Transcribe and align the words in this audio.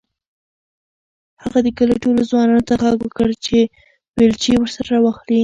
هغه 1.43 1.59
د 1.65 1.67
کلي 1.77 1.95
ټولو 2.03 2.21
ځوانانو 2.29 2.65
ته 2.67 2.73
غږ 2.83 2.97
وکړ 3.03 3.29
چې 3.45 3.57
بیلچې 4.17 4.51
ورسره 4.59 4.87
راواخلي. 4.93 5.39